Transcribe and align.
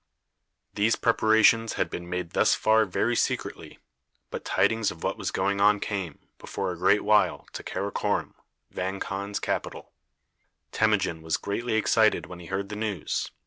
These 0.73 0.95
preparations 0.95 1.73
had 1.73 1.91
been 1.91 2.09
made 2.09 2.31
thus 2.31 2.55
far 2.55 2.85
very 2.85 3.15
secretly; 3.15 3.77
but 4.31 4.43
tidings 4.43 4.89
of 4.89 5.03
what 5.03 5.15
was 5.15 5.29
going 5.29 5.61
on 5.61 5.79
came, 5.79 6.17
before 6.39 6.71
a 6.71 6.77
great 6.79 7.03
while, 7.03 7.45
to 7.53 7.61
Karakorom, 7.61 8.33
Vang 8.71 8.99
Khan's 8.99 9.39
capital. 9.39 9.91
Temujin 10.71 11.21
was 11.21 11.37
greatly 11.37 11.75
excited 11.75 12.25
when 12.25 12.39
he 12.39 12.47
heard 12.47 12.69
the 12.69 12.75
news. 12.75 13.29